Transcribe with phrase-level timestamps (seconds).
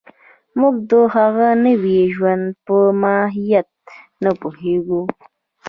[0.59, 3.69] موږ د هغه نوي ژوند په ماهیت
[4.23, 5.01] نه پوهېږو